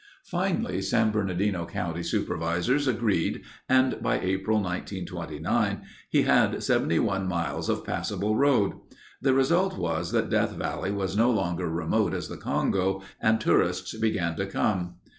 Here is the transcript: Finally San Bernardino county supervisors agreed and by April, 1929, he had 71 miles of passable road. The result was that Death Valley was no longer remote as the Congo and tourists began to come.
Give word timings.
Finally 0.25 0.81
San 0.81 1.11
Bernardino 1.11 1.63
county 1.67 2.01
supervisors 2.01 2.87
agreed 2.87 3.43
and 3.69 4.01
by 4.01 4.19
April, 4.19 4.57
1929, 4.59 5.81
he 6.09 6.23
had 6.23 6.63
71 6.63 7.27
miles 7.27 7.69
of 7.69 7.85
passable 7.85 8.35
road. 8.35 8.73
The 9.21 9.35
result 9.35 9.77
was 9.77 10.11
that 10.11 10.31
Death 10.31 10.53
Valley 10.55 10.89
was 10.89 11.15
no 11.15 11.29
longer 11.29 11.69
remote 11.69 12.15
as 12.15 12.29
the 12.29 12.37
Congo 12.37 13.03
and 13.21 13.39
tourists 13.39 13.95
began 13.95 14.35
to 14.37 14.47
come. 14.47 14.95